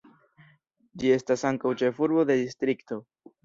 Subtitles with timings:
[1.03, 3.03] Ĝi estas ankaŭ ĉefurbo de distrikto.